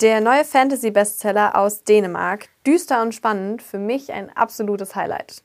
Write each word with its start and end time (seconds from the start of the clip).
Der 0.00 0.22
neue 0.22 0.46
Fantasy-Bestseller 0.46 1.56
aus 1.58 1.84
Dänemark. 1.84 2.48
Düster 2.66 3.02
und 3.02 3.14
spannend, 3.14 3.60
für 3.60 3.78
mich 3.78 4.10
ein 4.14 4.34
absolutes 4.34 4.94
Highlight. 4.96 5.44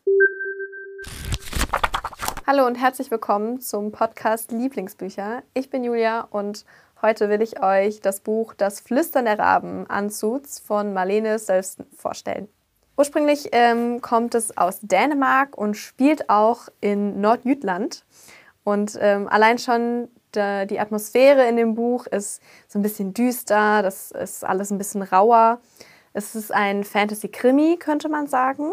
Hallo 2.48 2.66
und 2.66 2.76
herzlich 2.76 3.12
willkommen 3.12 3.60
zum 3.60 3.92
Podcast 3.92 4.54
Lieblingsbücher. 4.54 5.44
Ich 5.54 5.70
bin 5.70 5.84
Julia 5.84 6.22
und 6.22 6.64
heute 7.02 7.28
will 7.28 7.42
ich 7.42 7.62
euch 7.62 8.00
das 8.00 8.22
Buch 8.22 8.54
Das 8.54 8.80
Flüstern 8.80 9.26
der 9.26 9.40
Raben 9.40 9.90
Anzuts 9.90 10.60
von 10.60 10.94
Marlene 10.94 11.38
Sölsten 11.38 11.86
vorstellen. 11.94 12.48
Ursprünglich 12.96 13.50
ähm, 13.52 14.00
kommt 14.00 14.36
es 14.36 14.58
aus 14.58 14.80
Dänemark 14.80 15.58
und 15.58 15.76
spielt 15.76 16.30
auch 16.30 16.70
in 16.80 17.20
Nordjütland. 17.20 18.06
Und 18.64 18.98
ähm, 19.02 19.28
allein 19.28 19.58
schon 19.58 20.08
de, 20.36 20.66
die 20.66 20.80
Atmosphäre 20.80 21.48
in 21.48 21.58
dem 21.58 21.76
Buch 21.76 22.08
ist 22.08 22.42
so 22.68 22.80
ein 22.80 22.82
bisschen 22.82 23.14
düster, 23.14 23.82
das 23.82 24.12
ist 24.12 24.44
alles 24.44 24.72
ein 24.72 24.78
bisschen 24.78 25.02
rauer. 25.02 25.60
Es 26.14 26.36
ist 26.36 26.54
ein 26.54 26.84
Fantasy-Krimi, 26.84 27.78
könnte 27.78 28.10
man 28.10 28.28
sagen. 28.28 28.72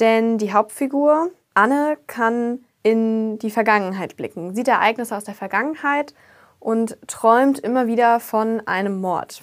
Denn 0.00 0.38
die 0.38 0.52
Hauptfigur, 0.52 1.30
Anne, 1.54 1.98
kann 2.06 2.64
in 2.82 3.38
die 3.38 3.50
Vergangenheit 3.50 4.16
blicken, 4.16 4.54
sieht 4.54 4.68
Ereignisse 4.68 5.16
aus 5.16 5.24
der 5.24 5.34
Vergangenheit 5.34 6.14
und 6.58 6.96
träumt 7.06 7.58
immer 7.58 7.86
wieder 7.86 8.20
von 8.20 8.62
einem 8.66 9.00
Mord. 9.00 9.42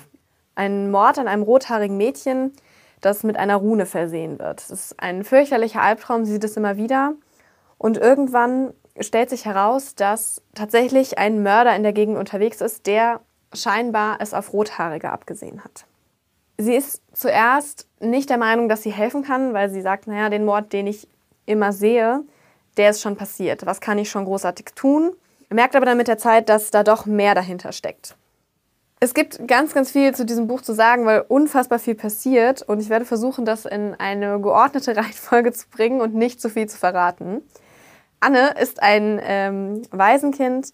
Ein 0.55 0.91
Mord 0.91 1.19
an 1.19 1.27
einem 1.27 1.43
rothaarigen 1.43 1.97
Mädchen, 1.97 2.53
das 3.01 3.23
mit 3.23 3.37
einer 3.37 3.55
Rune 3.55 3.85
versehen 3.85 4.39
wird. 4.39 4.59
Das 4.59 4.71
ist 4.71 4.99
ein 4.99 5.23
fürchterlicher 5.23 5.81
Albtraum, 5.81 6.25
sie 6.25 6.33
sieht 6.33 6.43
es 6.43 6.57
immer 6.57 6.77
wieder. 6.77 7.13
Und 7.77 7.97
irgendwann 7.97 8.73
stellt 9.01 9.29
sich 9.29 9.45
heraus, 9.45 9.95
dass 9.95 10.41
tatsächlich 10.55 11.17
ein 11.17 11.43
Mörder 11.43 11.75
in 11.75 11.83
der 11.83 11.93
Gegend 11.93 12.17
unterwegs 12.17 12.61
ist, 12.61 12.87
der 12.87 13.21
scheinbar 13.53 14.17
es 14.19 14.33
auf 14.33 14.53
Rothaarige 14.53 15.09
abgesehen 15.11 15.63
hat. 15.63 15.85
Sie 16.57 16.75
ist 16.75 17.01
zuerst 17.13 17.87
nicht 17.99 18.29
der 18.29 18.37
Meinung, 18.37 18.67
dass 18.67 18.83
sie 18.83 18.91
helfen 18.91 19.23
kann, 19.23 19.53
weil 19.53 19.69
sie 19.69 19.81
sagt, 19.81 20.07
naja, 20.07 20.29
den 20.29 20.45
Mord, 20.45 20.73
den 20.73 20.87
ich 20.87 21.07
immer 21.45 21.71
sehe, 21.71 22.21
der 22.77 22.91
ist 22.91 23.01
schon 23.01 23.15
passiert. 23.15 23.65
Was 23.65 23.81
kann 23.81 23.97
ich 23.97 24.09
schon 24.09 24.25
großartig 24.25 24.67
tun? 24.75 25.13
Merkt 25.49 25.75
aber 25.75 25.85
dann 25.85 25.97
mit 25.97 26.07
der 26.07 26.17
Zeit, 26.17 26.49
dass 26.49 26.69
da 26.69 26.83
doch 26.83 27.05
mehr 27.05 27.33
dahinter 27.33 27.71
steckt. 27.71 28.15
Es 28.99 29.13
gibt 29.13 29.47
ganz, 29.47 29.73
ganz 29.73 29.91
viel 29.91 30.13
zu 30.13 30.25
diesem 30.25 30.47
Buch 30.47 30.61
zu 30.61 30.73
sagen, 30.73 31.05
weil 31.05 31.23
unfassbar 31.27 31.79
viel 31.79 31.95
passiert 31.95 32.61
und 32.61 32.81
ich 32.81 32.89
werde 32.89 33.05
versuchen, 33.05 33.45
das 33.45 33.65
in 33.65 33.95
eine 33.95 34.39
geordnete 34.41 34.95
Reihenfolge 34.97 35.53
zu 35.53 35.67
bringen 35.69 36.01
und 36.01 36.13
nicht 36.13 36.41
zu 36.41 36.49
viel 36.49 36.67
zu 36.67 36.77
verraten. 36.77 37.41
Anne 38.19 38.53
ist 38.59 38.81
ein 38.81 39.19
ähm, 39.23 39.81
Waisenkind 39.91 40.73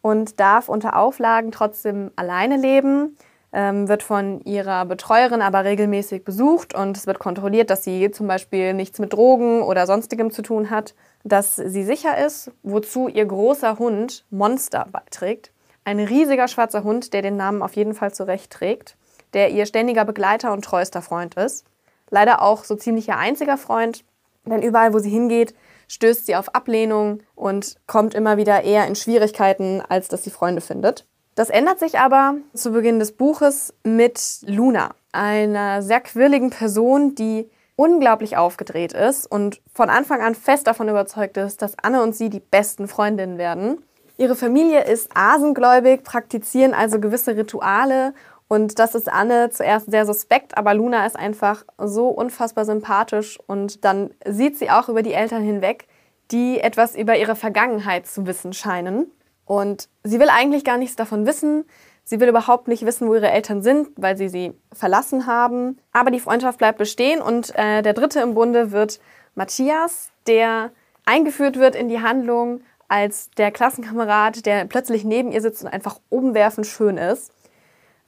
und 0.00 0.40
darf 0.40 0.68
unter 0.68 0.96
Auflagen 0.96 1.52
trotzdem 1.52 2.10
alleine 2.16 2.56
leben, 2.56 3.16
ähm, 3.52 3.88
wird 3.88 4.02
von 4.02 4.40
ihrer 4.42 4.84
Betreuerin 4.84 5.42
aber 5.42 5.64
regelmäßig 5.64 6.24
besucht 6.24 6.74
und 6.74 6.96
es 6.96 7.06
wird 7.06 7.18
kontrolliert, 7.18 7.70
dass 7.70 7.84
sie 7.84 8.10
zum 8.10 8.26
Beispiel 8.26 8.74
nichts 8.74 8.98
mit 8.98 9.12
Drogen 9.12 9.62
oder 9.62 9.86
sonstigem 9.86 10.30
zu 10.30 10.42
tun 10.42 10.70
hat 10.70 10.94
dass 11.24 11.56
sie 11.56 11.84
sicher 11.84 12.24
ist, 12.24 12.50
wozu 12.62 13.08
ihr 13.08 13.24
großer 13.24 13.78
Hund 13.78 14.24
Monster 14.30 14.86
beiträgt. 14.90 15.52
Ein 15.84 16.00
riesiger 16.00 16.48
schwarzer 16.48 16.84
Hund, 16.84 17.12
der 17.12 17.22
den 17.22 17.36
Namen 17.36 17.62
auf 17.62 17.74
jeden 17.74 17.94
Fall 17.94 18.12
zurecht 18.12 18.52
trägt, 18.52 18.96
der 19.32 19.50
ihr 19.50 19.66
ständiger 19.66 20.04
Begleiter 20.04 20.52
und 20.52 20.64
treuester 20.64 21.02
Freund 21.02 21.34
ist. 21.34 21.64
Leider 22.10 22.42
auch 22.42 22.64
so 22.64 22.76
ziemlich 22.76 23.08
ihr 23.08 23.16
einziger 23.16 23.56
Freund, 23.56 24.04
denn 24.44 24.62
überall, 24.62 24.92
wo 24.92 24.98
sie 24.98 25.10
hingeht, 25.10 25.54
stößt 25.88 26.26
sie 26.26 26.36
auf 26.36 26.54
Ablehnung 26.54 27.22
und 27.34 27.76
kommt 27.86 28.14
immer 28.14 28.36
wieder 28.36 28.62
eher 28.62 28.86
in 28.86 28.94
Schwierigkeiten, 28.96 29.82
als 29.86 30.08
dass 30.08 30.24
sie 30.24 30.30
Freunde 30.30 30.60
findet. 30.60 31.06
Das 31.34 31.50
ändert 31.50 31.78
sich 31.78 31.98
aber 31.98 32.34
zu 32.54 32.72
Beginn 32.72 32.98
des 32.98 33.12
Buches 33.12 33.74
mit 33.84 34.40
Luna, 34.46 34.94
einer 35.12 35.82
sehr 35.82 36.00
quirligen 36.00 36.50
Person, 36.50 37.14
die 37.14 37.50
unglaublich 37.76 38.36
aufgedreht 38.36 38.92
ist 38.92 39.26
und 39.26 39.60
von 39.72 39.88
Anfang 39.88 40.20
an 40.20 40.34
fest 40.34 40.66
davon 40.66 40.88
überzeugt 40.88 41.36
ist, 41.36 41.62
dass 41.62 41.78
Anne 41.78 42.02
und 42.02 42.14
sie 42.14 42.28
die 42.28 42.40
besten 42.40 42.86
Freundinnen 42.86 43.38
werden. 43.38 43.82
Ihre 44.18 44.36
Familie 44.36 44.84
ist 44.84 45.10
asengläubig, 45.14 46.04
praktizieren 46.04 46.74
also 46.74 47.00
gewisse 47.00 47.34
Rituale 47.34 48.12
und 48.52 48.78
das 48.78 48.94
ist 48.94 49.10
Anne 49.10 49.48
zuerst 49.48 49.90
sehr 49.90 50.04
suspekt, 50.04 50.58
aber 50.58 50.74
Luna 50.74 51.06
ist 51.06 51.16
einfach 51.16 51.64
so 51.78 52.08
unfassbar 52.08 52.66
sympathisch 52.66 53.38
und 53.46 53.82
dann 53.82 54.10
sieht 54.26 54.58
sie 54.58 54.68
auch 54.68 54.90
über 54.90 55.02
die 55.02 55.14
Eltern 55.14 55.42
hinweg, 55.42 55.88
die 56.30 56.60
etwas 56.60 56.94
über 56.94 57.16
ihre 57.16 57.34
Vergangenheit 57.34 58.06
zu 58.06 58.26
wissen 58.26 58.52
scheinen. 58.52 59.10
Und 59.46 59.88
sie 60.04 60.20
will 60.20 60.28
eigentlich 60.28 60.64
gar 60.64 60.76
nichts 60.76 60.96
davon 60.96 61.24
wissen, 61.24 61.64
Sie 62.04 62.18
will 62.20 62.28
überhaupt 62.28 62.66
nicht 62.68 62.84
wissen, 62.84 63.08
wo 63.08 63.14
ihre 63.14 63.30
Eltern 63.30 63.62
sind, 63.62 63.88
weil 63.96 64.16
sie 64.18 64.28
sie 64.28 64.52
verlassen 64.72 65.26
haben. 65.26 65.78
Aber 65.92 66.10
die 66.10 66.20
Freundschaft 66.20 66.58
bleibt 66.58 66.78
bestehen 66.78 67.22
und 67.22 67.56
äh, 67.56 67.80
der 67.80 67.94
dritte 67.94 68.20
im 68.20 68.34
Bunde 68.34 68.72
wird 68.72 69.00
Matthias, 69.36 70.10
der 70.26 70.72
eingeführt 71.06 71.60
wird 71.60 71.76
in 71.76 71.88
die 71.88 72.02
Handlung 72.02 72.60
als 72.88 73.30
der 73.38 73.52
Klassenkamerad, 73.52 74.44
der 74.44 74.64
plötzlich 74.64 75.04
neben 75.04 75.30
ihr 75.30 75.40
sitzt 75.40 75.62
und 75.62 75.72
einfach 75.72 76.00
umwerfend 76.10 76.66
schön 76.66 76.98
ist. 76.98 77.32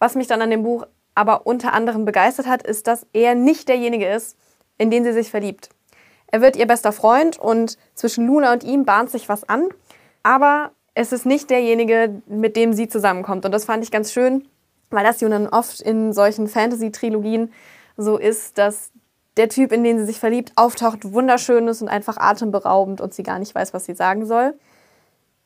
Was 0.04 0.16
mich 0.16 0.26
dann 0.26 0.42
an 0.42 0.50
dem 0.50 0.65
Buch 0.65 0.87
aber 1.15 1.47
unter 1.47 1.72
anderem 1.72 2.04
begeistert 2.04 2.47
hat, 2.47 2.62
ist, 2.62 2.88
dass 2.88 3.06
er 3.15 3.34
nicht 3.34 3.70
derjenige 3.70 4.06
ist, 4.06 4.37
in 4.76 4.91
den 4.91 5.03
sie 5.03 5.15
sich 5.15 5.31
verliebt. 5.31 5.70
Er 6.26 6.42
wird 6.42 6.56
ihr 6.56 6.66
bester 6.66 6.92
Freund 6.92 7.38
und 7.38 7.78
zwischen 7.94 8.26
Luna 8.26 8.53
und 8.53 8.64
ihm 8.64 8.84
bahnt 8.84 9.09
sich 9.09 9.31
was 9.31 9.48
an, 9.48 9.66
aber 10.22 10.72
es 10.93 11.12
ist 11.12 11.25
nicht 11.25 11.48
derjenige, 11.48 12.20
mit 12.26 12.54
dem 12.54 12.75
sie 12.75 12.87
zusammenkommt. 12.87 13.47
Und 13.47 13.53
das 13.53 13.64
fand 13.64 13.82
ich 13.82 13.91
ganz 13.91 14.12
schön, 14.12 14.47
weil 14.91 15.04
das 15.04 15.22
ja 15.22 15.28
dann 15.31 15.48
oft 15.48 15.81
in 15.81 16.12
solchen 16.12 16.48
Fantasy-Trilogien 16.48 17.50
so 17.97 18.19
ist, 18.19 18.59
dass 18.59 18.93
der 19.38 19.48
Typ, 19.48 19.72
in 19.72 19.84
den 19.84 19.98
sie 19.98 20.04
sich 20.04 20.20
verliebt, 20.20 20.53
auftaucht, 20.56 21.14
wunderschön 21.14 21.66
ist 21.66 21.81
und 21.81 21.88
einfach 21.88 22.19
atemberaubend 22.19 23.00
und 23.00 23.14
sie 23.14 23.22
gar 23.22 23.38
nicht 23.38 23.54
weiß, 23.54 23.72
was 23.72 23.87
sie 23.87 23.94
sagen 23.94 24.26
soll. 24.26 24.53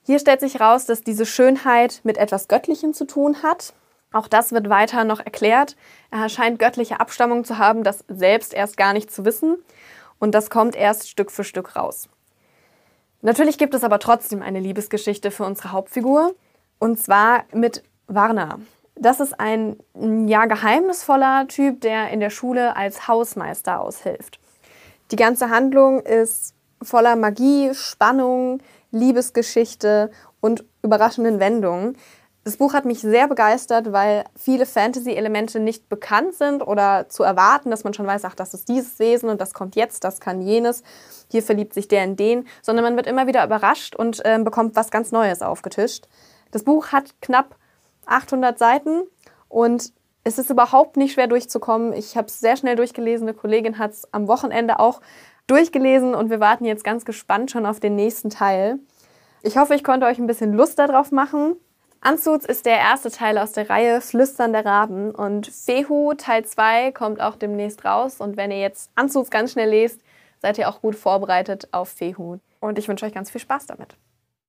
Hier 0.02 0.18
stellt 0.18 0.40
sich 0.40 0.60
raus, 0.60 0.84
dass 0.84 1.02
diese 1.02 1.26
Schönheit 1.26 2.00
mit 2.02 2.18
etwas 2.18 2.48
Göttlichem 2.48 2.92
zu 2.92 3.04
tun 3.04 3.44
hat. 3.44 3.72
Auch 4.12 4.26
das 4.26 4.52
wird 4.52 4.70
weiter 4.70 5.04
noch 5.04 5.20
erklärt. 5.20 5.76
Er 6.10 6.28
scheint 6.28 6.58
göttliche 6.58 7.00
Abstammung 7.00 7.44
zu 7.44 7.58
haben, 7.58 7.84
das 7.84 8.04
selbst 8.08 8.54
erst 8.54 8.76
gar 8.76 8.92
nicht 8.92 9.10
zu 9.10 9.24
wissen. 9.24 9.56
Und 10.18 10.34
das 10.34 10.50
kommt 10.50 10.74
erst 10.74 11.08
Stück 11.08 11.30
für 11.30 11.44
Stück 11.44 11.76
raus. 11.76 12.08
Natürlich 13.20 13.58
gibt 13.58 13.74
es 13.74 13.84
aber 13.84 13.98
trotzdem 13.98 14.42
eine 14.42 14.60
Liebesgeschichte 14.60 15.30
für 15.30 15.44
unsere 15.44 15.72
Hauptfigur. 15.72 16.34
Und 16.78 16.98
zwar 16.98 17.44
mit 17.52 17.82
Warner. 18.06 18.60
Das 18.94 19.20
ist 19.20 19.38
ein 19.38 19.76
ja 20.26 20.46
geheimnisvoller 20.46 21.46
Typ, 21.48 21.80
der 21.82 22.10
in 22.10 22.20
der 22.20 22.30
Schule 22.30 22.76
als 22.76 23.06
Hausmeister 23.06 23.80
aushilft. 23.80 24.40
Die 25.10 25.16
ganze 25.16 25.50
Handlung 25.50 26.00
ist 26.00 26.54
voller 26.82 27.16
Magie, 27.16 27.74
Spannung, 27.74 28.60
Liebesgeschichte 28.90 30.10
und 30.40 30.64
überraschenden 30.82 31.40
Wendungen. 31.40 31.96
Das 32.48 32.56
Buch 32.56 32.72
hat 32.72 32.86
mich 32.86 33.00
sehr 33.00 33.28
begeistert, 33.28 33.92
weil 33.92 34.24
viele 34.34 34.64
Fantasy-Elemente 34.64 35.60
nicht 35.60 35.90
bekannt 35.90 36.32
sind 36.32 36.66
oder 36.66 37.06
zu 37.10 37.22
erwarten, 37.22 37.70
dass 37.70 37.84
man 37.84 37.92
schon 37.92 38.06
weiß, 38.06 38.24
ach, 38.24 38.34
das 38.34 38.54
ist 38.54 38.70
dieses 38.70 38.98
Wesen 38.98 39.28
und 39.28 39.38
das 39.38 39.52
kommt 39.52 39.76
jetzt, 39.76 40.02
das 40.02 40.18
kann 40.18 40.40
jenes, 40.40 40.82
hier 41.30 41.42
verliebt 41.42 41.74
sich 41.74 41.88
der 41.88 42.04
in 42.04 42.16
den, 42.16 42.48
sondern 42.62 42.86
man 42.86 42.96
wird 42.96 43.06
immer 43.06 43.26
wieder 43.26 43.44
überrascht 43.44 43.94
und 43.94 44.24
äh, 44.24 44.38
bekommt 44.42 44.76
was 44.76 44.90
ganz 44.90 45.12
Neues 45.12 45.42
aufgetischt. 45.42 46.08
Das 46.50 46.62
Buch 46.62 46.86
hat 46.86 47.20
knapp 47.20 47.56
800 48.06 48.58
Seiten 48.58 49.02
und 49.50 49.92
es 50.24 50.38
ist 50.38 50.48
überhaupt 50.48 50.96
nicht 50.96 51.12
schwer 51.12 51.26
durchzukommen. 51.26 51.92
Ich 51.92 52.16
habe 52.16 52.28
es 52.28 52.40
sehr 52.40 52.56
schnell 52.56 52.76
durchgelesen. 52.76 53.28
Eine 53.28 53.36
Kollegin 53.36 53.76
hat 53.76 53.90
es 53.90 54.08
am 54.14 54.26
Wochenende 54.26 54.78
auch 54.78 55.02
durchgelesen 55.48 56.14
und 56.14 56.30
wir 56.30 56.40
warten 56.40 56.64
jetzt 56.64 56.82
ganz 56.82 57.04
gespannt 57.04 57.50
schon 57.50 57.66
auf 57.66 57.78
den 57.78 57.94
nächsten 57.94 58.30
Teil. 58.30 58.78
Ich 59.42 59.58
hoffe, 59.58 59.74
ich 59.74 59.84
konnte 59.84 60.06
euch 60.06 60.16
ein 60.16 60.26
bisschen 60.26 60.54
Lust 60.54 60.78
darauf 60.78 61.12
machen. 61.12 61.56
Anzuts 62.00 62.46
ist 62.46 62.64
der 62.64 62.76
erste 62.76 63.10
Teil 63.10 63.38
aus 63.38 63.52
der 63.52 63.68
Reihe 63.68 64.00
Flüstern 64.00 64.52
der 64.52 64.64
Raben 64.64 65.10
und 65.10 65.48
Fehu 65.48 66.14
Teil 66.14 66.44
2 66.44 66.92
kommt 66.92 67.20
auch 67.20 67.34
demnächst 67.34 67.84
raus 67.84 68.20
und 68.20 68.36
wenn 68.36 68.52
ihr 68.52 68.60
jetzt 68.60 68.90
Anzuts 68.94 69.30
ganz 69.30 69.52
schnell 69.52 69.70
lest, 69.70 70.00
seid 70.40 70.58
ihr 70.58 70.68
auch 70.68 70.80
gut 70.80 70.94
vorbereitet 70.94 71.68
auf 71.72 71.88
Fehu 71.88 72.38
und 72.60 72.78
ich 72.78 72.86
wünsche 72.86 73.04
euch 73.04 73.12
ganz 73.12 73.30
viel 73.30 73.40
Spaß 73.40 73.66
damit. 73.66 73.96